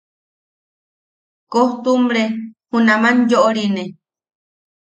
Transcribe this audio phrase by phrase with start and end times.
[1.51, 2.23] Koojtumbre
[2.71, 3.83] junam yoʼorine.